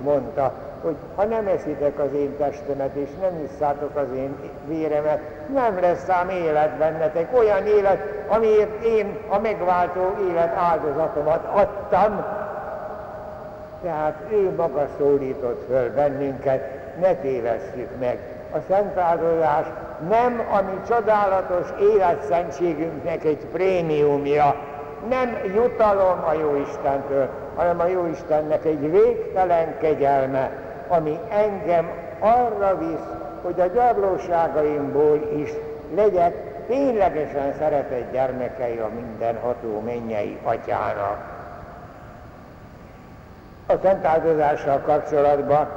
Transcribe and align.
mondta, 0.00 0.52
hogy 0.82 0.96
ha 1.14 1.24
nem 1.24 1.46
eszitek 1.46 1.98
az 1.98 2.12
én 2.14 2.36
testemet, 2.36 2.94
és 2.94 3.08
nem 3.20 3.48
isszátok 3.50 3.96
az 3.96 4.16
én 4.16 4.36
véremet, 4.66 5.20
nem 5.54 5.80
lesz 5.80 6.08
ám 6.08 6.28
élet 6.28 6.70
bennetek, 6.78 7.38
olyan 7.38 7.66
élet, 7.66 7.98
amiért 8.28 8.84
én 8.84 9.18
a 9.28 9.38
megváltó 9.38 10.14
élet 10.30 10.56
áldozatomat 10.56 11.44
adtam. 11.52 12.24
Tehát 13.82 14.14
ő 14.30 14.54
maga 14.56 14.88
szólított 14.98 15.64
föl 15.68 15.94
bennünket, 15.94 16.60
ne 17.00 17.14
tévesszük 17.14 17.88
meg. 18.00 18.18
A 18.52 18.58
szent 18.68 18.98
áldozás 18.98 19.66
nem 20.08 20.42
a 20.52 20.62
mi 20.62 20.80
csodálatos 20.88 21.66
életszentségünknek 21.80 23.24
egy 23.24 23.46
prémiumja, 23.52 24.54
nem 25.08 25.38
jutalom 25.54 26.24
a 26.24 26.32
Jóistentől, 26.32 27.28
hanem 27.54 27.80
a 27.80 27.86
Jóistennek 27.86 28.64
egy 28.64 28.90
végtelen 28.90 29.78
kegyelme, 29.78 30.50
ami 30.88 31.18
engem 31.30 31.90
arra 32.18 32.78
visz, 32.78 33.08
hogy 33.42 33.60
a 33.60 33.66
gyarlóságaimból 33.66 35.28
is 35.36 35.50
legyek 35.94 36.34
ténylegesen 36.66 37.54
szeretett 37.58 38.12
gyermekei 38.12 38.78
a 38.78 38.90
mindenható 38.94 39.80
mennyei 39.80 40.38
atyának. 40.42 41.36
A 43.66 43.74
szent 43.82 44.04
áldozással 44.04 44.78
kapcsolatban 44.78 45.68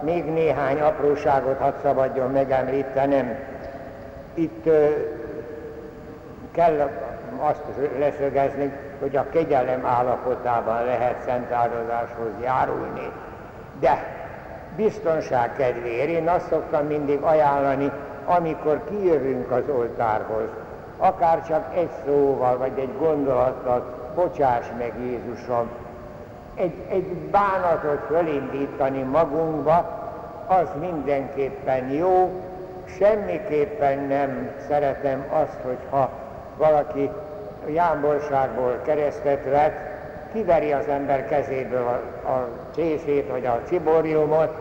még 0.00 0.24
néhány 0.24 0.80
apróságot 0.80 1.58
hadd 1.58 1.72
szabadjon 1.82 2.30
megemlítenem. 2.30 3.38
Itt 4.34 4.68
kell 6.52 6.90
azt 7.38 7.62
leszögezni, 7.98 8.72
hogy 9.00 9.16
a 9.16 9.28
kegyelem 9.28 9.86
állapotában 9.86 10.84
lehet 10.84 11.22
szent 11.24 11.52
áldozáshoz 11.52 12.30
járulni. 12.42 13.12
De 13.80 14.16
biztonság 14.76 15.52
kedvéért 15.56 16.08
én 16.08 16.28
azt 16.28 16.48
szoktam 16.48 16.86
mindig 16.86 17.22
ajánlani, 17.22 17.92
amikor 18.24 18.84
kijövünk 18.88 19.50
az 19.50 19.62
oltárhoz, 19.76 20.48
akár 20.96 21.46
csak 21.46 21.76
egy 21.76 21.90
szóval, 22.06 22.58
vagy 22.58 22.78
egy 22.78 22.98
gondolattal, 22.98 23.84
bocsáss 24.14 24.66
meg 24.78 24.92
Jézusom, 25.00 25.68
egy, 26.54 26.74
egy 26.88 27.06
bánatot 27.06 28.00
fölindítani 28.06 29.02
magunkba, 29.02 29.96
az 30.46 30.68
mindenképpen 30.80 31.88
jó, 31.88 32.42
semmiképpen 32.98 33.98
nem 33.98 34.50
szeretem 34.68 35.24
azt, 35.30 35.58
hogyha 35.62 36.10
valaki 36.56 37.10
jámborságból 37.68 38.80
keresztet 38.84 39.44
vett, 39.44 39.76
kiveri 40.32 40.72
az 40.72 40.88
ember 40.88 41.28
kezéből 41.28 41.86
a, 41.86 42.28
a 42.28 42.48
csészét 42.74 43.30
vagy 43.30 43.46
a 43.46 43.60
ciboriumot, 43.64 44.54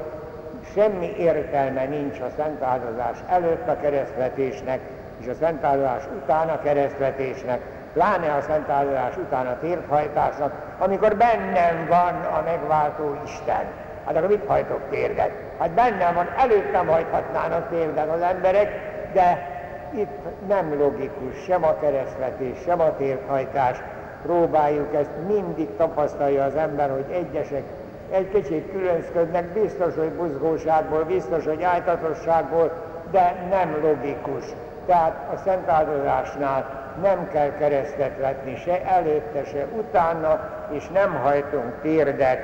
semmi 0.73 1.15
értelme 1.17 1.85
nincs 1.85 2.19
a 2.19 2.29
szentáldozás 2.35 3.17
előtt 3.29 3.67
a 3.67 3.77
keresztvetésnek, 3.81 4.79
és 5.21 5.27
a 5.27 5.33
szentáldozás 5.33 6.03
után 6.23 6.49
a 6.49 6.61
keresztvetésnek, 6.61 7.59
pláne 7.93 8.33
a 8.33 8.41
szentáldozás 8.41 9.17
után 9.17 9.47
a 9.47 9.59
térthajtásnak, 9.59 10.53
amikor 10.79 11.15
bennem 11.15 11.85
van 11.89 12.13
a 12.33 12.41
megváltó 12.45 13.17
Isten. 13.25 13.65
Hát 14.05 14.15
akkor 14.15 14.29
mit 14.29 14.47
hajtok 14.47 14.81
térdet? 14.89 15.31
Hát 15.59 15.69
bennem 15.69 16.13
van, 16.13 16.27
előttem 16.37 16.87
hajthatnának 16.87 17.69
térdet 17.69 18.09
az 18.09 18.21
emberek, 18.21 18.69
de 19.13 19.56
itt 19.93 20.47
nem 20.47 20.77
logikus 20.79 21.43
sem 21.45 21.63
a 21.63 21.79
keresztvetés, 21.79 22.57
sem 22.65 22.79
a 22.79 22.95
térthajtás. 22.95 23.81
Próbáljuk 24.21 24.95
ezt, 24.95 25.09
mindig 25.27 25.67
tapasztalja 25.77 26.43
az 26.43 26.55
ember, 26.55 26.89
hogy 26.89 27.05
egyesek 27.11 27.63
egy 28.11 28.29
kicsit 28.29 28.71
különzködnek, 28.71 29.45
biztos, 29.45 29.95
hogy 29.95 30.11
buzgóságból, 30.11 31.03
biztos, 31.03 31.45
hogy 31.45 31.63
ájtatosságból, 31.63 32.71
de 33.11 33.47
nem 33.49 33.77
logikus. 33.81 34.45
Tehát 34.85 35.33
a 35.33 35.37
szent 35.37 35.69
áldozásnál 35.69 36.85
nem 37.01 37.29
kell 37.29 37.51
keresztet 37.57 38.17
vetni 38.17 38.55
se 38.55 38.85
előtte, 38.85 39.43
se 39.43 39.65
utána, 39.77 40.49
és 40.69 40.87
nem 40.87 41.13
hajtunk 41.23 41.81
térdet 41.81 42.39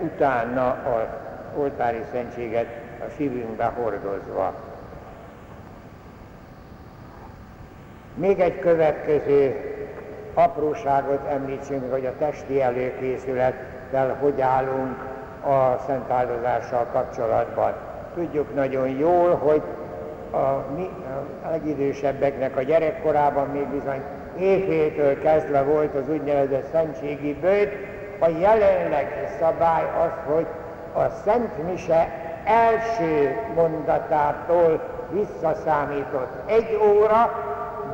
utána 0.00 0.68
az 0.68 1.06
oltári 1.56 2.02
szentséget 2.12 2.66
a 3.00 3.10
szívünkbe 3.16 3.64
hordozva. 3.64 4.54
Még 8.14 8.40
egy 8.40 8.58
következő 8.58 9.54
apróságot 10.34 11.26
említsünk, 11.28 11.92
hogy 11.92 12.06
a 12.06 12.16
testi 12.18 12.60
előkészülettel 12.60 14.16
hogy 14.20 14.40
állunk 14.40 14.96
a 15.44 15.78
szent 15.86 16.10
áldozással 16.10 16.86
kapcsolatban. 16.92 17.72
Tudjuk 18.14 18.54
nagyon 18.54 18.88
jól, 18.88 19.34
hogy 19.34 19.62
a, 20.30 20.64
mi, 20.76 20.88
a 21.46 21.50
legidősebbeknek 21.50 22.56
a 22.56 22.62
gyerekkorában 22.62 23.48
még 23.48 23.66
bizony 23.66 24.02
éjféltől 24.38 25.18
kezdve 25.18 25.62
volt 25.62 25.94
az 25.94 26.08
úgynevezett 26.08 26.70
szentségi 26.72 27.34
bőt. 27.40 27.72
A 28.18 28.28
jelenlegi 28.28 29.26
szabály 29.40 29.84
az, 30.04 30.34
hogy 30.34 30.46
a 30.92 31.08
Szent 31.24 31.70
Mise 31.70 32.08
első 32.44 33.36
mondatától 33.54 34.80
visszaszámított 35.10 36.32
egy 36.46 36.78
óra, 36.82 37.30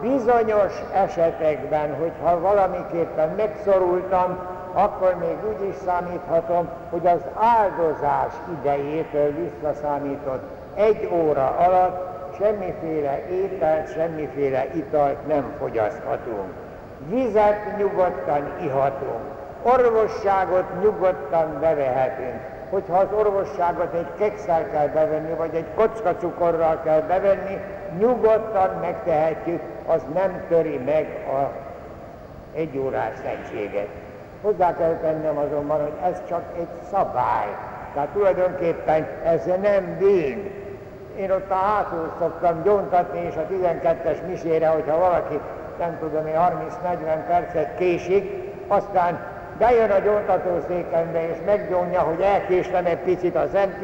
bizonyos 0.01 0.83
esetekben, 0.93 1.95
hogyha 1.95 2.41
valamiképpen 2.41 3.29
megszorultam, 3.37 4.39
akkor 4.73 5.17
még 5.21 5.37
úgy 5.49 5.69
is 5.69 5.75
számíthatom, 5.85 6.69
hogy 6.91 7.07
az 7.07 7.21
áldozás 7.35 8.33
idejétől 8.59 9.33
visszaszámított 9.33 10.43
egy 10.75 11.09
óra 11.13 11.57
alatt 11.59 12.11
semmiféle 12.39 13.29
ételt, 13.29 13.93
semmiféle 13.93 14.67
italt 14.75 15.27
nem 15.27 15.55
fogyaszthatunk. 15.59 16.53
Vizet 17.09 17.77
nyugodtan 17.79 18.53
ihatunk, 18.63 19.25
orvosságot 19.63 20.83
nyugodtan 20.83 21.61
bevehetünk. 21.61 22.60
Hogyha 22.71 22.97
az 22.97 23.09
orvosságot 23.13 23.95
egy 23.95 24.09
kekszel 24.19 24.71
kell 24.71 24.87
bevenni, 24.87 25.35
vagy 25.35 25.55
egy 25.55 25.67
kocka 25.75 26.17
cukorral 26.17 26.81
kell 26.85 27.01
bevenni, 27.01 27.59
nyugodtan 27.99 28.79
megtehetjük, 28.81 29.61
az 29.87 30.03
nem 30.15 30.45
töri 30.49 30.79
meg 30.85 31.27
a 31.29 31.69
egy 32.55 32.79
órás 32.79 33.13
szentséget. 33.23 33.89
Hozzá 34.43 34.77
kell 34.77 34.95
tennem 34.95 35.37
azonban, 35.37 35.81
hogy 35.81 36.11
ez 36.11 36.23
csak 36.29 36.43
egy 36.57 36.69
szabály. 36.91 37.49
Tehát 37.95 38.09
tulajdonképpen 38.09 39.07
ez 39.25 39.45
nem 39.45 39.97
bűn. 39.99 40.51
Én 41.17 41.31
ott 41.31 41.51
a 41.51 41.55
hátul 41.55 42.13
szoktam 42.19 42.63
gyóntatni, 42.63 43.21
és 43.29 43.35
a 43.37 43.47
12-es 43.53 44.27
misére, 44.27 44.69
hogyha 44.69 44.99
valaki, 44.99 45.41
nem 45.79 45.99
tudom 46.01 46.27
én, 46.27 46.35
30-40 46.35 47.27
percet 47.27 47.75
késik, 47.77 48.53
aztán 48.69 49.19
bejön 49.61 49.91
a 49.91 49.99
gyóntatószékembe, 49.99 51.29
és 51.31 51.37
meggyónja, 51.47 52.01
hogy 52.01 52.21
elkéstem 52.21 52.87
egy 52.87 52.99
picit 52.99 53.37
a 53.37 53.49
Szent, 53.53 53.75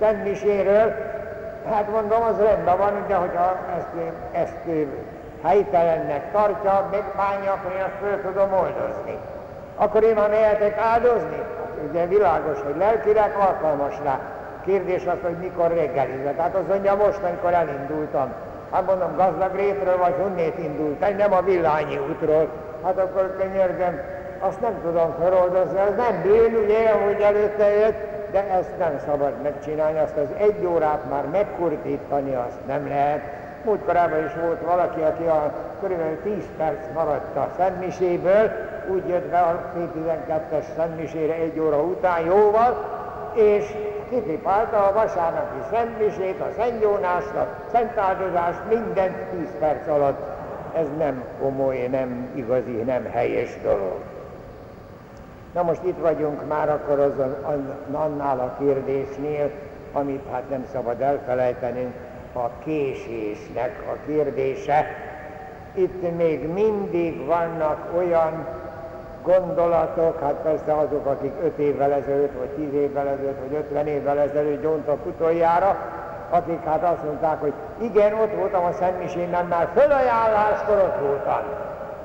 Szent 0.00 0.24
miséről, 0.24 0.94
hát 1.70 1.90
mondom, 1.90 2.22
az 2.22 2.38
rendben 2.38 2.78
van, 2.78 3.04
de 3.08 3.14
hogyha 3.14 3.56
ezt, 3.78 4.12
ezt 4.32 4.88
helytelennek 5.42 6.32
tartja, 6.32 6.88
megbánja, 6.90 7.52
akkor 7.52 7.72
én 7.76 7.82
azt 7.82 8.00
föl 8.00 8.32
tudom 8.32 8.52
oldozni. 8.52 9.16
Akkor 9.76 10.02
én 10.02 10.14
már 10.14 10.30
mehetek 10.30 10.78
áldozni? 10.78 11.36
Hát 11.36 11.90
ugye 11.90 12.06
világos, 12.06 12.60
hogy 12.64 12.76
lelkileg 12.78 13.34
alkalmas 13.48 13.94
rá. 14.04 14.18
Kérdés 14.64 15.06
az, 15.06 15.16
hogy 15.22 15.36
mikor 15.40 15.68
reggelizek. 15.68 16.40
Hát 16.40 16.54
az 16.54 16.66
mondja 16.68 16.94
most, 16.94 17.22
amikor 17.22 17.52
elindultam. 17.52 18.32
Hát 18.72 18.86
mondom, 18.86 19.16
gazdag 19.16 19.56
rétről 19.56 19.96
vagy 19.96 20.14
honnét 20.20 20.58
indult, 20.58 21.16
nem 21.16 21.32
a 21.32 21.42
villányi 21.42 21.98
útról. 21.98 22.48
Hát 22.84 22.98
akkor 22.98 23.36
könyörgöm, 23.38 24.00
azt 24.42 24.60
nem 24.60 24.80
tudom 24.82 25.14
feloldozni, 25.20 25.78
ez 25.78 25.96
nem 25.96 26.22
bűn, 26.22 26.54
ugye, 26.64 26.90
hogy 26.90 27.20
előtte 27.20 27.70
jött, 27.70 28.30
de 28.32 28.50
ezt 28.50 28.78
nem 28.78 29.00
szabad 29.06 29.32
megcsinálni, 29.42 29.98
azt 29.98 30.16
az 30.16 30.28
egy 30.38 30.66
órát 30.66 31.10
már 31.10 31.24
megkurtítani, 31.32 32.34
azt 32.34 32.66
nem 32.66 32.88
lehet. 32.88 33.20
Múltkorában 33.64 34.24
is 34.24 34.32
volt 34.44 34.60
valaki, 34.60 35.00
aki 35.00 35.24
a 35.24 35.52
körülbelül 35.80 36.18
10 36.22 36.34
perc 36.56 36.94
maradt 36.94 37.36
a 37.36 37.50
szentmiséből, 37.56 38.50
úgy 38.92 39.08
jött 39.08 39.26
be 39.26 39.38
a 39.38 39.72
12-es 39.96 40.64
szentmisére 40.76 41.34
egy 41.34 41.60
óra 41.60 41.82
után 41.82 42.24
jóval, 42.24 42.84
és 43.34 43.74
kitipálta 44.08 44.76
a 44.76 44.92
vasárnapi 44.92 45.58
szentmisét, 45.70 46.40
a 46.40 46.52
szentgyónást, 46.56 47.34
a 47.34 47.48
szentáldozást, 47.72 48.60
mindent 48.68 49.16
10 49.16 49.48
perc 49.58 49.88
alatt. 49.88 50.20
Ez 50.74 50.86
nem 50.98 51.24
komoly, 51.40 51.86
nem 51.90 52.30
igazi, 52.34 52.82
nem 52.86 53.10
helyes 53.12 53.60
dolog. 53.62 54.11
Na 55.52 55.62
most 55.62 55.82
itt 55.82 55.98
vagyunk 56.00 56.48
már 56.48 56.68
akkor 56.68 56.98
azon, 56.98 57.36
annál 57.92 58.38
a 58.38 58.56
kérdésnél, 58.58 59.50
amit 59.92 60.22
hát 60.32 60.50
nem 60.50 60.64
szabad 60.72 61.00
elfelejteni, 61.00 61.94
a 62.32 62.48
késésnek 62.64 63.82
a 63.88 64.06
kérdése. 64.06 64.86
Itt 65.74 66.16
még 66.16 66.52
mindig 66.52 67.26
vannak 67.26 67.78
olyan 67.96 68.46
gondolatok, 69.22 70.20
hát 70.20 70.34
persze 70.34 70.72
azok, 70.72 71.06
akik 71.06 71.32
5 71.42 71.58
évvel 71.58 71.92
ezelőtt, 71.92 72.38
vagy 72.38 72.48
10 72.48 72.72
évvel 72.72 73.08
ezelőtt, 73.08 73.40
vagy 73.48 73.56
50 73.56 73.86
évvel 73.86 74.18
ezelőtt 74.18 74.62
gyóntak 74.62 75.06
utoljára, 75.06 75.76
akik 76.30 76.64
hát 76.64 76.82
azt 76.82 77.04
mondták, 77.04 77.40
hogy 77.40 77.52
igen, 77.78 78.12
ott 78.12 78.34
voltam 78.34 78.64
a 78.64 78.72
Szent 78.72 79.02
Misén, 79.02 79.30
nem 79.30 79.46
már 79.46 79.68
fölajánláskor 79.74 80.76
ott 80.76 81.06
voltam. 81.06 81.42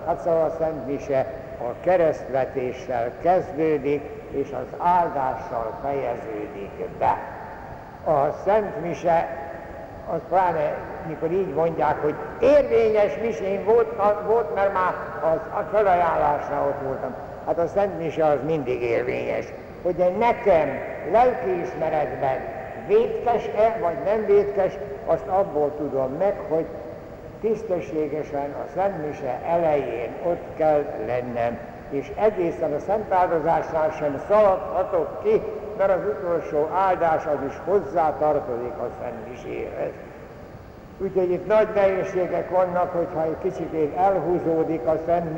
Hát 0.06 0.20
szóval 0.20 0.44
a 0.44 0.56
Szent 0.60 0.88
Mise 0.88 1.26
a 1.58 1.74
keresztvetéssel 1.82 3.12
kezdődik, 3.22 4.02
és 4.32 4.48
az 4.52 4.78
áldással 4.78 5.80
fejeződik 5.82 6.90
be. 7.00 7.18
A 8.12 8.36
Szent 8.46 8.82
Mise, 8.82 9.46
az 10.10 10.20
pláne, 10.30 10.74
mikor 11.08 11.32
így 11.32 11.54
mondják, 11.54 12.02
hogy 12.02 12.16
érvényes 12.40 13.18
misén 13.22 13.64
volt, 13.64 14.02
volt 14.28 14.56
mert 14.56 14.74
már 14.74 14.94
az, 15.22 15.60
a 15.60 15.68
felajánlásnál 15.72 16.68
ott 16.68 16.88
voltam. 16.88 17.16
Hát 17.46 17.60
a 17.60 17.68
Szent 17.68 18.00
Mise 18.00 18.26
az 18.26 18.38
mindig 18.46 18.82
érvényes. 18.82 19.46
Hogy 19.82 19.96
nekem 20.18 20.70
lelkiismeretben 21.12 22.40
vétkes-e, 22.88 23.78
vagy 23.82 23.98
nem 24.06 24.26
vétkes, 24.26 24.74
azt 25.06 25.28
abból 25.28 25.76
tudom 25.78 26.12
meg, 26.12 26.36
hogy 26.50 26.66
tisztességesen 27.42 28.52
a 28.52 28.66
Szent 28.74 29.22
elején 29.48 30.12
ott 30.26 30.56
kell 30.56 30.84
lennem, 31.06 31.58
és 31.90 32.12
egészen 32.16 32.74
a 32.74 32.80
Szent 32.80 33.12
Áldozásnál 33.12 33.92
sem 34.00 34.22
szaladhatok 34.28 35.24
ki, 35.24 35.42
mert 35.78 35.92
az 35.92 36.02
utolsó 36.18 36.70
áldás 36.74 37.26
az 37.26 37.48
is 37.48 37.54
hozzá 37.66 38.16
tartozik 38.20 38.74
a 38.78 38.90
Szent 39.02 39.30
Miséhez. 39.30 39.92
Úgyhogy 40.98 41.32
itt 41.32 41.48
nagy 41.48 41.68
nehézségek 41.76 42.50
vannak, 42.50 42.92
hogyha 42.92 43.24
egy 43.24 43.38
kicsit 43.42 43.96
elhúzódik 43.98 44.86
a 44.86 45.00
Szent 45.06 45.34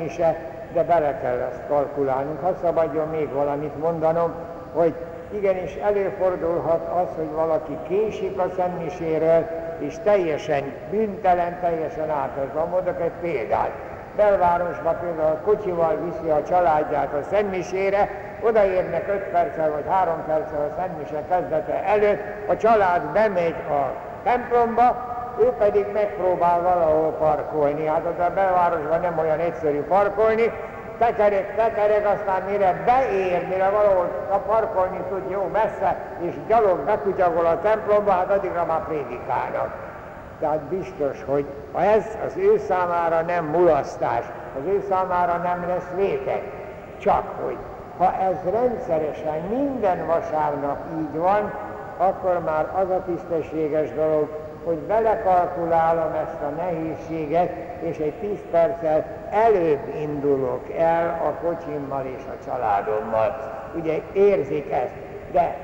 de 0.72 0.84
bele 0.84 1.20
kell 1.20 1.38
ezt 1.50 1.66
kalkulálnunk. 1.68 2.40
Ha 2.40 2.54
szabadjon 2.62 3.08
még 3.08 3.32
valamit 3.32 3.78
mondanom, 3.78 4.32
hogy 4.72 4.94
igenis 5.34 5.74
előfordulhat 5.74 6.88
az, 6.88 7.08
hogy 7.16 7.30
valaki 7.34 7.76
késik 7.88 8.38
a 8.38 8.50
Miséről, 8.82 9.46
és 9.80 9.94
teljesen 10.04 10.72
büntelen, 10.90 11.60
teljesen 11.60 12.10
átozva. 12.10 12.66
Mondok 12.66 13.00
egy 13.00 13.12
példát. 13.20 13.70
Belvárosba 14.16 14.90
például 14.90 15.38
kocsival 15.44 15.96
viszi 15.96 16.30
a 16.30 16.42
családját 16.42 17.12
a 17.12 17.22
Szentmisére, 17.30 18.08
odaérnek 18.42 19.08
5 19.08 19.16
perccel 19.16 19.70
vagy 19.70 19.84
3 19.88 20.14
perccel 20.26 20.70
a 20.70 20.80
Szentmise 20.80 21.22
kezdete 21.28 21.84
előtt, 21.84 22.20
a 22.48 22.56
család 22.56 23.02
bemegy 23.02 23.54
a 23.70 23.92
templomba, 24.22 25.08
ő 25.40 25.44
pedig 25.58 25.86
megpróbál 25.92 26.62
valahol 26.62 27.10
parkolni. 27.10 27.86
Hát 27.86 28.04
ott 28.06 28.18
a 28.18 28.30
belvárosban 28.34 29.00
nem 29.00 29.18
olyan 29.18 29.38
egyszerű 29.38 29.82
parkolni, 29.82 30.52
tekerek, 31.00 31.56
tekerek, 31.56 32.06
aztán 32.06 32.42
mire 32.50 32.82
beér, 32.86 33.48
mire 33.48 33.68
valahol 33.68 34.08
a 34.30 34.36
parkolni 34.36 35.00
tud 35.08 35.30
jó 35.30 35.48
messze, 35.52 35.96
és 36.20 36.34
gyalog 36.48 36.78
bekutyagol 36.78 37.46
a 37.46 37.60
templomba, 37.60 38.10
hát 38.10 38.30
addigra 38.30 38.64
már 38.64 38.84
prédikálnak. 38.84 39.70
Tehát 40.40 40.60
biztos, 40.60 41.24
hogy 41.26 41.44
ez 41.78 42.04
az 42.26 42.36
ő 42.36 42.58
számára 42.58 43.20
nem 43.20 43.44
mulasztás, 43.44 44.24
az 44.58 44.66
ő 44.66 44.84
számára 44.88 45.36
nem 45.36 45.64
lesz 45.68 45.90
vétek, 45.96 46.42
csak 46.98 47.24
hogy 47.44 47.56
ha 47.98 48.14
ez 48.14 48.36
rendszeresen 48.52 49.40
minden 49.50 50.06
vasárnap 50.06 50.78
így 50.98 51.18
van, 51.18 51.52
akkor 51.96 52.40
már 52.44 52.68
az 52.74 52.90
a 52.90 53.02
tisztességes 53.06 53.94
dolog, 53.94 54.28
hogy 54.64 54.76
belekalkulálom 54.76 56.12
ezt 56.12 56.42
a 56.42 56.48
nehézséget, 56.56 57.50
és 57.80 57.98
egy 57.98 58.14
tíz 58.14 58.38
perccel 58.50 59.04
előbb 59.30 59.94
indulok 60.00 60.64
el 60.78 61.20
a 61.24 61.46
kocsimmal 61.46 62.04
és 62.16 62.22
a 62.26 62.44
családommal. 62.44 63.36
Ugye 63.74 64.00
érzik 64.12 64.72
ezt, 64.72 64.94
de 65.32 65.56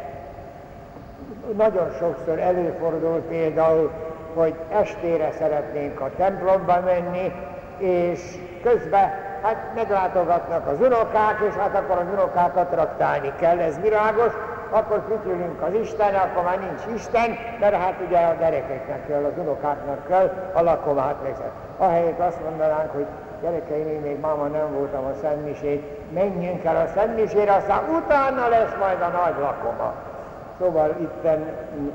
nagyon 1.57 1.91
sokszor 1.99 2.39
előfordul 2.39 3.21
például, 3.29 3.91
hogy 4.35 4.55
estére 4.69 5.33
szeretnénk 5.39 6.01
a 6.01 6.11
templomba 6.17 6.81
menni, 6.85 7.33
és 7.79 8.21
közben 8.63 9.11
hát 9.43 9.57
meglátogatnak 9.75 10.67
az 10.67 10.81
unokák, 10.81 11.41
és 11.49 11.55
hát 11.55 11.75
akkor 11.75 11.97
az 11.97 12.13
unokákat 12.13 12.71
traktálni 12.71 13.33
kell, 13.39 13.59
ez 13.59 13.81
virágos, 13.81 14.33
akkor 14.77 15.03
fütyülünk 15.09 15.63
az 15.63 15.75
Isten, 15.83 16.15
akkor 16.15 16.43
már 16.43 16.59
nincs 16.59 16.97
Isten, 16.97 17.37
mert 17.61 17.75
hát 17.75 17.95
ugye 18.07 18.19
a 18.19 18.35
gyerekeknek 18.39 19.07
kell, 19.07 19.25
az 19.25 19.43
unokáknak 19.43 20.07
kell 20.09 20.51
a 20.53 20.63
lakomát 20.63 21.17
vezet. 21.23 21.53
Ahelyett 21.79 22.21
azt 22.21 22.45
mondanánk, 22.45 22.91
hogy 22.93 23.07
gyerekeim, 23.43 23.89
én 23.89 24.01
még 24.01 24.21
máma 24.21 24.47
nem 24.47 24.73
voltam 24.73 25.05
a 25.05 25.15
Szentmisét, 25.21 26.13
menjünk 26.13 26.65
el 26.65 26.77
a 26.77 26.93
Szentmisére, 26.95 27.53
aztán 27.53 27.83
utána 27.97 28.49
lesz 28.49 28.75
majd 28.79 29.01
a 29.01 29.09
nagy 29.25 29.39
lakoma. 29.41 29.93
Szóval 30.59 30.97
itt 31.01 31.29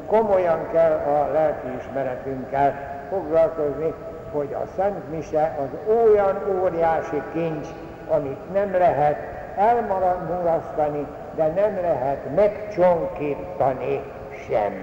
komolyan 0.08 0.60
kell 0.72 0.92
a 0.92 1.32
lelkiismeretünkkel 1.32 2.74
foglalkozni, 3.10 3.94
hogy 4.32 4.54
a 4.54 4.66
Szent 4.76 4.98
az 5.34 5.94
olyan 5.94 6.38
óriási 6.62 7.22
kincs, 7.34 7.68
amit 8.10 8.54
nem 8.54 8.72
lehet 8.72 9.18
elmaradmulasztani, 9.56 11.08
de 11.36 11.48
nem 11.48 11.80
lehet 11.82 12.36
megcsonkítani 12.36 14.02
sem. 14.48 14.74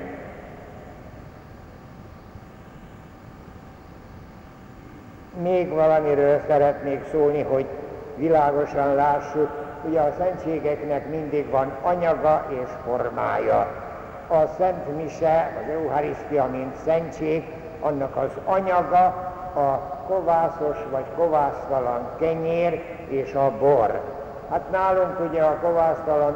Még 5.43 5.69
valamiről 5.69 6.41
szeretnék 6.47 7.05
szólni, 7.11 7.43
hogy 7.43 7.67
világosan 8.17 8.95
lássuk, 8.95 9.51
Ugye 9.85 10.01
a 10.01 10.13
szentségeknek 10.19 11.09
mindig 11.09 11.51
van 11.51 11.73
anyaga 11.83 12.47
és 12.49 12.69
formája. 12.85 13.67
A 14.29 14.47
Szent 14.59 14.97
Mise, 14.97 15.63
az 15.63 15.71
Eucharisztia, 15.71 16.45
mint 16.45 16.77
szentség, 16.85 17.45
annak 17.81 18.17
az 18.17 18.31
anyaga 18.45 19.05
a 19.55 19.97
kovászos 20.07 20.77
vagy 20.91 21.05
kovásztalan 21.17 22.11
kenyér 22.19 22.83
és 23.09 23.35
a 23.35 23.53
bor. 23.59 24.18
Hát 24.51 24.71
nálunk 24.71 25.31
ugye 25.31 25.43
a 25.43 25.59
kovásztalan 25.63 26.35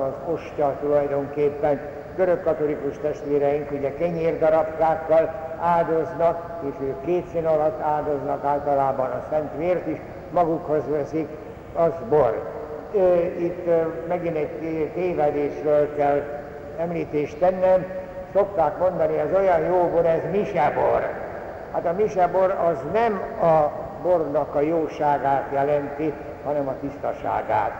az 0.00 0.34
ostya 0.34 0.76
tulajdonképpen 0.80 1.80
görögkatolikus 2.16 2.98
testvéreink 2.98 3.70
ugye 3.70 3.94
kenyérdarabkákkal 3.94 5.34
áldoznak, 5.60 6.50
és 6.68 6.74
ők 6.80 7.04
két 7.04 7.26
szín 7.32 7.46
alatt 7.46 7.80
áldoznak 7.82 8.44
általában 8.44 9.10
a 9.10 9.22
szent 9.30 9.50
vért 9.56 9.86
is, 9.86 9.98
magukhoz 10.30 10.82
veszik, 10.88 11.28
az 11.74 11.90
bor 12.08 12.50
itt 13.38 13.68
megint 14.08 14.36
egy 14.36 14.90
tévedésről 14.94 15.94
kell 15.96 16.22
említést 16.78 17.38
tennem. 17.38 17.84
Szokták 18.34 18.78
mondani, 18.78 19.18
ez 19.18 19.32
olyan 19.36 19.60
jó 19.60 19.88
bor, 19.92 20.06
ez 20.06 20.20
misebor. 20.30 21.10
Hát 21.72 21.86
a 21.86 21.92
misebor 21.92 22.50
az 22.50 22.78
nem 22.92 23.22
a 23.42 23.81
bornak 24.02 24.54
a 24.54 24.60
jóságát 24.60 25.48
jelenti, 25.52 26.12
hanem 26.44 26.68
a 26.68 26.74
tisztaságát. 26.80 27.72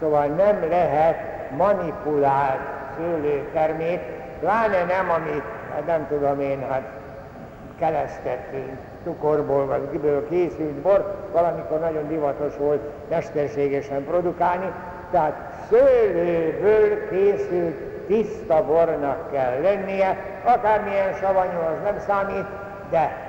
Szóval 0.00 0.26
nem 0.26 0.68
lehet 0.68 1.16
manipulált 1.56 2.60
szőlőtermét, 2.96 4.00
pláne 4.40 4.84
nem, 4.84 5.10
amit, 5.10 5.44
hát 5.74 5.86
nem 5.86 6.06
tudom 6.08 6.40
én, 6.40 6.66
hát 6.70 6.82
kelesztett 7.78 8.54
cukorból 9.04 9.66
vagy 9.66 9.90
kiből 9.90 10.28
készült 10.28 10.74
bor, 10.74 11.28
valamikor 11.32 11.80
nagyon 11.80 12.08
divatos 12.08 12.56
volt 12.56 12.80
mesterségesen 13.08 14.04
produkálni, 14.04 14.72
tehát 15.10 15.34
szőlőből 15.70 17.08
készült 17.08 17.76
tiszta 18.06 18.64
bornak 18.64 19.32
kell 19.32 19.60
lennie, 19.60 20.16
akármilyen 20.44 21.14
savanyú 21.14 21.58
az 21.58 21.82
nem 21.84 21.98
számít, 22.06 22.46
de 22.90 23.27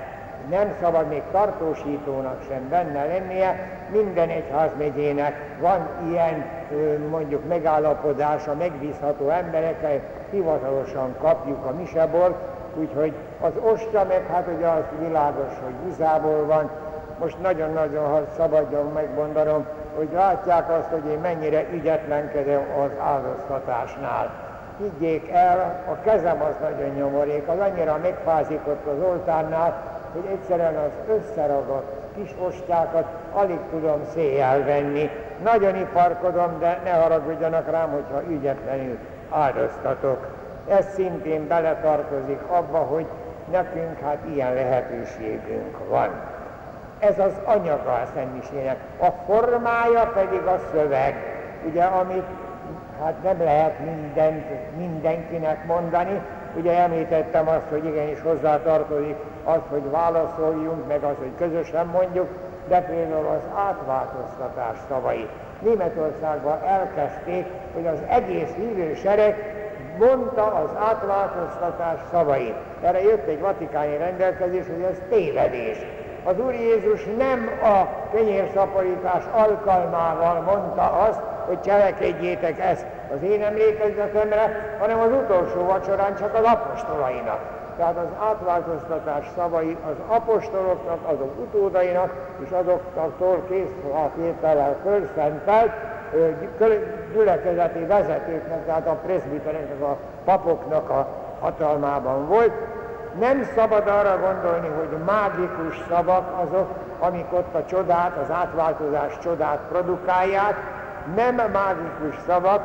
nem 0.50 0.76
szabad 0.82 1.08
még 1.08 1.22
tartósítónak 1.32 2.44
sem 2.50 2.70
benne 2.70 3.06
lennie. 3.06 3.56
Minden 3.92 4.30
egyházmegyének 4.30 5.36
van 5.60 5.88
ilyen 6.10 6.46
mondjuk 7.10 7.48
megállapodása, 7.48 8.56
megbízható 8.56 9.30
emberekkel, 9.30 10.00
hivatalosan 10.32 11.16
kapjuk 11.22 11.66
a 11.66 11.74
misebort, 11.74 12.36
úgyhogy 12.76 13.14
az 13.40 13.52
ostya 13.62 14.06
meg, 14.08 14.26
hát 14.32 14.48
ugye 14.58 14.68
az 14.68 14.84
világos, 15.00 15.54
hogy 15.64 15.74
vizából 15.86 16.46
van, 16.46 16.70
most 17.20 17.42
nagyon-nagyon, 17.42 18.06
ha 18.06 18.22
szabadjon 18.38 18.92
megmondanom, 18.94 19.66
hogy 19.96 20.10
látják 20.14 20.70
azt, 20.72 20.90
hogy 20.90 21.12
én 21.12 21.20
mennyire 21.20 21.66
ügyetlenkedem 21.74 22.62
az 22.84 22.90
áldoztatásnál. 23.06 24.32
Higgyék 24.78 25.30
el, 25.32 25.84
a 25.90 26.02
kezem 26.04 26.42
az 26.42 26.56
nagyon 26.62 26.96
nyomorék, 26.96 27.48
az 27.48 27.60
annyira 27.60 28.00
megfázik 28.02 28.60
ott 28.68 28.86
az 28.86 29.04
oltárnál, 29.10 29.99
hogy 30.14 30.26
egyszerűen 30.32 30.76
az 30.76 31.18
összeragadt 31.18 32.00
kis 32.16 32.36
ostákat 32.48 33.06
alig 33.34 33.60
tudom 33.70 34.00
széjjel 34.14 34.64
venni. 34.64 35.10
Nagyon 35.44 35.76
iparkodom, 35.76 36.60
de 36.60 36.82
ne 36.84 36.92
haragudjanak 36.92 37.72
rám, 37.72 37.90
hogyha 37.90 38.24
ügyetlenül 38.30 38.98
áldoztatok. 39.30 40.28
Ez 40.68 40.94
szintén 40.94 41.48
beletartozik 41.48 42.40
abba, 42.48 42.78
hogy 42.78 43.06
nekünk 43.52 44.00
hát 44.00 44.18
ilyen 44.34 44.54
lehetőségünk 44.54 45.78
van. 45.90 46.10
Ez 47.00 47.20
az 47.20 47.34
anyaga 47.44 47.92
a 47.92 48.08
Szentmisének. 48.14 48.78
A 49.00 49.08
formája 49.26 50.12
pedig 50.14 50.42
a 50.42 50.60
szöveg, 50.72 51.16
ugye, 51.70 51.84
amit 51.84 52.26
hát 53.04 53.24
nem 53.24 53.44
lehet 53.44 53.80
mindent 53.80 54.46
mindenkinek 54.78 55.66
mondani. 55.66 56.22
Ugye 56.56 56.80
említettem 56.80 57.48
azt, 57.48 57.70
hogy 57.70 57.86
igenis 57.86 58.22
hozzá 58.22 58.58
tartozik 58.62 59.16
az, 59.50 59.62
hogy 59.70 59.92
válaszoljunk, 59.92 60.88
meg 60.88 61.04
az, 61.04 61.16
hogy 61.18 61.32
közösen 61.38 61.86
mondjuk, 61.86 62.28
de 62.68 62.82
például 62.82 63.28
az 63.28 63.58
átváltoztatás 63.58 64.78
szavai. 64.90 65.30
Németországban 65.60 66.58
elkezdték, 66.64 67.46
hogy 67.74 67.88
az 67.88 68.00
egész 68.10 68.50
hívő 68.56 68.94
sereg 68.94 69.58
mondta 70.00 70.44
az 70.44 70.70
átváltoztatás 70.80 72.00
szavait. 72.12 72.56
Erre 72.82 73.02
jött 73.02 73.28
egy 73.28 73.40
vatikáni 73.40 73.98
rendelkezés, 73.98 74.66
hogy 74.68 74.86
ez 74.92 74.98
tévedés. 75.10 75.78
Az 76.24 76.40
Úr 76.40 76.54
Jézus 76.54 77.04
nem 77.18 77.50
a 77.64 77.88
kenyérszaporítás 78.14 79.24
alkalmával 79.32 80.42
mondta 80.42 80.82
azt, 80.82 81.20
hogy 81.46 81.62
cselekedjétek 81.62 82.60
ezt 82.60 82.86
az 83.16 83.30
én 83.30 83.44
emlékezetemre, 83.44 84.76
hanem 84.80 85.00
az 85.00 85.12
utolsó 85.12 85.66
vacsorán 85.66 86.16
csak 86.16 86.34
az 86.34 86.44
apostolainak. 86.44 87.59
Tehát 87.80 87.98
az 87.98 88.28
átváltoztatás 88.30 89.26
szavai 89.36 89.78
az 89.90 90.16
apostoloknak, 90.16 91.00
azok 91.06 91.40
utódainak, 91.40 92.14
és 92.46 92.50
azoktól 92.52 93.44
készfeltétellel 93.48 94.76
fölszentelt 94.84 95.72
gyülekezeti 97.14 97.86
vezetőknek, 97.86 98.66
tehát 98.66 98.88
a 98.88 99.00
prezbitereknek, 99.06 99.82
a 99.82 99.98
papoknak 100.26 100.90
a 100.90 101.08
hatalmában 101.40 102.28
volt. 102.28 102.52
Nem 103.20 103.44
szabad 103.56 103.88
arra 103.88 104.20
gondolni, 104.20 104.68
hogy 104.68 104.98
mágikus 105.06 105.84
szavak 105.90 106.48
azok, 106.48 106.70
amik 107.00 107.34
ott 107.34 107.56
a 107.56 107.66
csodát, 107.66 108.18
az 108.24 108.32
átváltozás 108.32 109.18
csodát 109.20 109.60
produkálják, 109.70 110.56
nem 111.16 111.36
mágikus 111.36 112.16
szavak, 112.28 112.62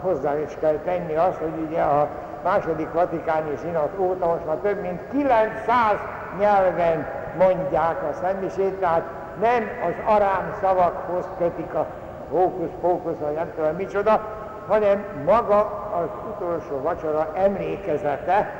hozzá 0.00 0.38
is 0.38 0.56
kell 0.60 0.78
tenni 0.84 1.16
azt, 1.16 1.38
hogy 1.38 1.66
ugye 1.68 1.80
a 1.82 2.08
második 2.46 2.92
vatikáni 2.92 3.56
zsinat 3.62 3.98
óta 3.98 4.26
most 4.26 4.46
már 4.46 4.56
több 4.56 4.80
mint 4.80 5.00
900 5.10 5.98
nyelven 6.38 7.06
mondják 7.38 8.02
a 8.02 8.12
szentmisét, 8.20 8.74
tehát 8.74 9.02
nem 9.40 9.68
az 9.86 10.14
arám 10.14 10.56
szavakhoz 10.60 11.24
kötik 11.38 11.74
a 11.74 11.86
hókusz-pókusz, 12.30 13.18
vagy 13.20 13.34
nem 13.34 13.52
tudom 13.56 13.74
micsoda, 13.76 14.20
hanem 14.68 15.04
maga 15.24 15.60
az 15.94 16.08
utolsó 16.34 16.80
vacsora 16.82 17.32
emlékezete, 17.36 18.50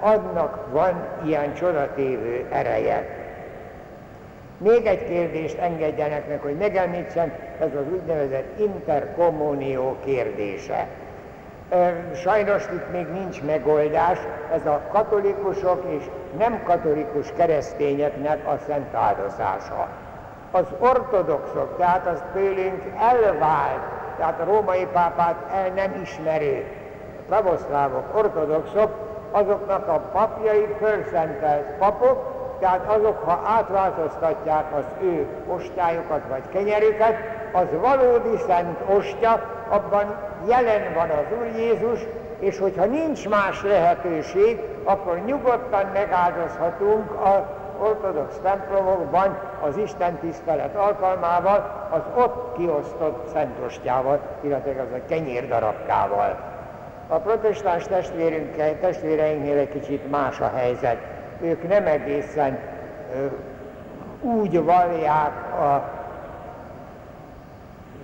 annak 0.00 0.66
van 0.72 1.06
ilyen 1.24 1.54
csodatévő 1.54 2.46
ereje. 2.50 3.06
Még 4.58 4.86
egy 4.86 5.04
kérdést 5.04 5.58
engedjenek 5.58 6.28
meg, 6.28 6.40
hogy 6.40 6.56
megemlítsem, 6.56 7.32
ez 7.60 7.70
az 7.74 7.92
úgynevezett 7.92 8.58
interkommunió 8.58 9.96
kérdése. 10.04 10.86
Sajnos 12.14 12.62
itt 12.72 12.90
még 12.92 13.06
nincs 13.06 13.42
megoldás, 13.42 14.18
ez 14.52 14.66
a 14.66 14.80
katolikusok 14.92 15.84
és 15.98 16.04
nem 16.38 16.62
katolikus 16.64 17.32
keresztényeknek 17.36 18.46
a 18.46 18.58
szent 18.66 18.94
áldozása. 18.94 19.88
Az 20.50 20.64
ortodoxok, 20.78 21.76
tehát 21.78 22.06
az 22.06 22.22
tőlünk 22.32 22.82
elvált, 22.98 23.82
tehát 24.18 24.40
a 24.40 24.44
római 24.44 24.86
pápát 24.92 25.36
el 25.52 25.68
nem 25.68 26.00
ismerő 26.02 26.66
pravoszlávok, 27.28 28.16
ortodoxok, 28.16 28.90
azoknak 29.30 29.88
a 29.88 29.98
papjai 30.12 30.74
fölszentelt 30.80 31.66
papok, 31.78 32.34
tehát 32.60 32.84
azok, 32.86 33.22
ha 33.24 33.42
átváltoztatják 33.46 34.64
az 34.76 34.84
ő 35.02 35.26
ostájukat 35.46 36.20
vagy 36.28 36.42
kenyerüket, 36.52 37.14
az 37.52 37.66
valódi 37.80 38.38
szent 38.46 38.78
ostya, 38.96 39.40
abban 39.74 40.16
jelen 40.48 40.94
van 40.94 41.10
az 41.10 41.24
Úr 41.38 41.46
Jézus, 41.56 42.00
és 42.38 42.58
hogyha 42.58 42.84
nincs 42.84 43.28
más 43.28 43.62
lehetőség, 43.62 44.60
akkor 44.84 45.22
nyugodtan 45.26 45.86
megáldozhatunk 45.92 47.10
az 47.22 47.40
ortodox 47.78 48.34
templomokban 48.42 49.38
az 49.60 49.76
Isten 49.76 50.18
tisztelet 50.18 50.76
alkalmával, 50.76 51.88
az 51.90 52.22
ott 52.22 52.56
kiosztott 52.56 53.28
szentostjával, 53.32 54.20
illetve 54.40 54.70
az 54.70 54.92
a 54.92 55.04
kenyérdarabkával. 55.08 56.36
A 57.08 57.16
protestáns 57.16 57.84
testvérünkkel, 57.84 58.78
testvéreinknél 58.80 59.58
egy 59.58 59.68
kicsit 59.68 60.10
más 60.10 60.40
a 60.40 60.50
helyzet 60.54 60.96
ők 61.40 61.68
nem 61.68 61.86
egészen 61.86 62.58
ö, 63.14 63.26
úgy 64.20 64.64
vallják 64.64 65.52
a 65.60 66.03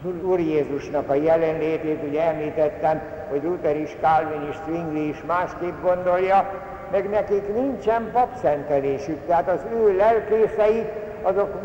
Úr 0.05 0.39
Jézusnak 0.39 1.09
a 1.09 1.15
jelenlétét, 1.15 2.03
ugye 2.09 2.23
említettem, 2.23 3.03
hogy 3.31 3.43
Luther 3.43 3.77
is, 3.77 3.97
Calvin 4.01 4.49
is, 4.49 4.57
Zwingli 4.65 5.09
is 5.09 5.23
másképp 5.27 5.83
gondolja, 5.83 6.51
meg 6.91 7.09
nekik 7.09 7.55
nincsen 7.55 8.11
papszentelésük, 8.13 9.27
tehát 9.27 9.49
az 9.49 9.61
ő 9.75 9.97
lelkészei, 9.97 10.87
azok 11.23 11.61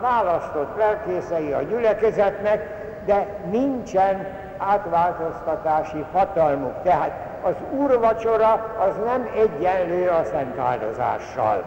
választott 0.00 0.76
lelkészei 0.76 1.52
a 1.52 1.62
gyülekezetnek, 1.62 2.68
de 3.06 3.26
nincsen 3.50 4.26
átváltoztatási 4.58 6.04
hatalmuk. 6.12 6.82
Tehát 6.82 7.10
az 7.42 7.54
úrvacsora 7.78 8.52
az 8.88 8.94
nem 9.04 9.28
egyenlő 9.36 10.08
a 10.08 10.24
szent 10.24 10.58
áldozással. 10.58 11.64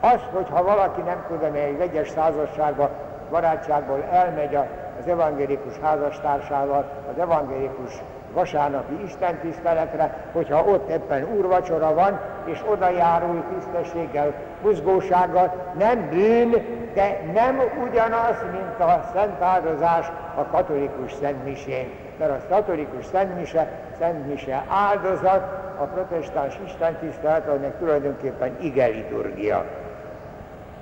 Az, 0.00 0.20
hogyha 0.32 0.62
valaki 0.62 1.00
nem 1.00 1.24
tudom, 1.28 1.54
egy 1.54 1.78
vegyes 1.78 2.08
százasságba, 2.08 2.90
barátságból 3.30 4.04
elmegy 4.12 4.58
az 5.00 5.08
evangélikus 5.08 5.72
házastársával, 5.82 6.84
az 7.12 7.20
evangélikus 7.20 7.92
vasárnapi 8.32 9.04
istentiszteletre, 9.04 10.24
hogyha 10.32 10.64
ott 10.64 10.90
éppen 10.90 11.28
úrvacsora 11.36 11.94
van, 11.94 12.20
és 12.44 12.58
oda 12.70 12.90
járul 12.90 13.44
tisztességgel, 13.54 14.32
buzgósággal, 14.62 15.72
nem 15.78 16.08
bűn, 16.08 16.50
de 16.94 17.20
nem 17.34 17.60
ugyanaz, 17.88 18.36
mint 18.52 18.90
a 18.90 19.10
szent 19.12 19.42
áldozás 19.42 20.06
a 20.34 20.44
katolikus 20.44 21.12
szentmisén. 21.12 21.90
Mert 22.18 22.30
a 22.30 22.54
katolikus 22.54 23.04
szentmise, 23.04 23.68
szentmise 23.98 24.64
áldozat, 24.68 25.66
a 25.80 25.84
protestáns 25.84 26.58
istentisztelet, 26.66 27.48
aminek 27.48 27.78
tulajdonképpen 27.78 28.56
igeliturgia. 28.60 29.64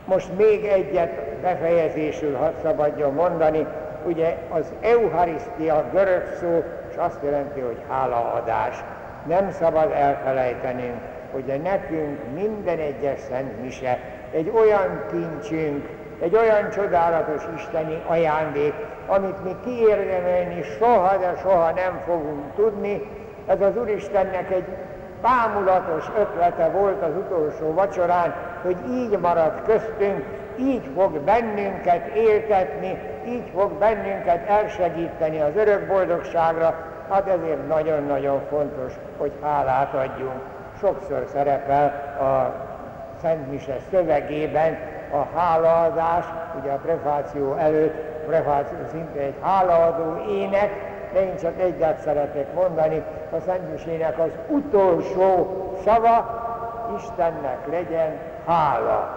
Most 0.05 0.37
még 0.37 0.65
egyet 0.65 1.41
befejezésül 1.43 2.37
hadd 2.37 2.53
szabadjon 2.63 3.15
mondani, 3.15 3.67
ugye 4.07 4.37
az 4.49 4.73
eucharisztia 4.81 5.85
görög 5.93 6.23
szó, 6.41 6.65
és 6.91 6.97
azt 6.97 7.19
jelenti, 7.23 7.61
hogy 7.61 7.79
hálaadás. 7.89 8.85
Nem 9.27 9.51
szabad 9.51 9.93
elfelejtenünk, 9.93 11.01
hogy 11.33 11.61
nekünk 11.63 12.19
minden 12.35 12.79
egyes 12.79 13.21
szent 13.31 13.63
mise 13.63 13.99
egy 14.33 14.53
olyan 14.55 15.03
kincsünk, 15.11 15.89
egy 16.21 16.35
olyan 16.35 16.71
csodálatos 16.71 17.43
isteni 17.57 18.03
ajándék, 18.07 18.75
amit 19.07 19.45
mi 19.45 19.57
kiérdemelni 19.65 20.63
soha, 20.79 21.17
de 21.17 21.35
soha 21.43 21.71
nem 21.71 22.01
fogunk 22.07 22.55
tudni. 22.57 23.03
Ez 23.47 23.61
az 23.61 23.77
Úristennek 23.77 24.51
egy 24.51 24.65
bámulatos 25.23 26.05
ötlete 26.19 26.69
volt 26.69 27.03
az 27.03 27.17
utolsó 27.17 27.73
vacsorán, 27.73 28.35
hogy 28.63 28.77
így 28.91 29.19
marad 29.19 29.63
köztünk, 29.67 30.25
így 30.59 30.91
fog 30.95 31.19
bennünket 31.19 32.07
éltetni, 32.07 32.99
így 33.27 33.51
fog 33.55 33.73
bennünket 33.73 34.49
elsegíteni 34.49 35.41
az 35.41 35.57
örök 35.57 35.87
boldogságra, 35.87 36.75
hát 37.11 37.29
ezért 37.29 37.69
nagyon-nagyon 37.69 38.41
fontos, 38.51 38.93
hogy 39.19 39.33
hálát 39.43 39.95
adjunk. 39.95 40.41
Sokszor 40.81 41.27
szerepel 41.33 41.87
a 42.21 42.55
Szent 43.21 43.51
Mise 43.51 43.77
szövegében 43.91 44.79
a 45.13 45.39
hálaadás, 45.39 46.25
ugye 46.61 46.71
a 46.71 46.77
prefáció 46.77 47.55
előtt, 47.55 47.95
prefáció 48.27 48.77
szinte 48.91 49.21
egy 49.21 49.35
hálaadó 49.43 50.31
ének, 50.31 50.71
de 51.13 51.21
én 51.23 51.37
csak 51.37 51.61
egyet 51.61 51.99
szeretek 51.99 52.55
mondani, 52.55 53.03
a 53.31 53.41
Szent 53.47 53.71
Misének 53.73 54.19
az 54.19 54.31
utolsó 54.49 55.47
szava, 55.85 56.45
Istennek 56.97 57.67
legyen 57.71 58.19
hála. 58.47 59.16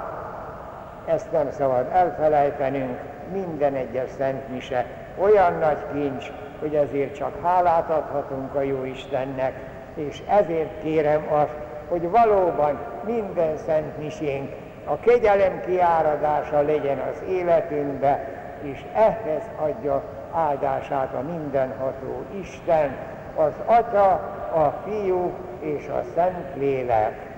Ezt 1.09 1.31
nem 1.31 1.51
szabad 1.51 1.87
elfelejtenünk, 1.91 2.99
minden 3.31 3.73
egyes 3.73 4.09
Szent 4.17 4.49
Mise 4.49 4.85
olyan 5.17 5.53
nagy 5.53 5.77
kincs, 5.93 6.31
hogy 6.59 6.75
ezért 6.75 7.15
csak 7.15 7.43
hálát 7.43 7.89
adhatunk 7.89 8.55
a 8.55 8.61
jó 8.61 8.83
Istennek, 8.83 9.53
és 9.93 10.21
ezért 10.27 10.81
kérem 10.81 11.27
azt, 11.29 11.55
hogy 11.87 12.09
valóban 12.09 12.79
minden 13.05 13.57
Szent 13.57 13.97
Misénk 13.97 14.51
a 14.85 14.99
kegyelem 14.99 15.61
kiáradása 15.65 16.61
legyen 16.61 16.99
az 16.99 17.21
életünkbe, 17.29 18.27
és 18.61 18.85
ehhez 18.93 19.43
adja 19.55 20.03
áldását 20.33 21.13
a 21.13 21.21
mindenható 21.31 22.23
Isten, 22.41 22.95
az 23.35 23.53
Atya, 23.65 24.11
a 24.53 24.81
Fiú 24.85 25.31
és 25.59 25.87
a 25.87 26.01
Szent 26.15 26.55
Lélek. 26.55 27.28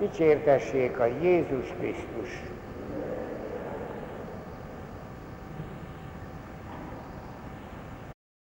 Dicsértessék 0.00 0.98
a 0.98 1.06
Jézus 1.06 1.74
Krisztus! 1.78 2.59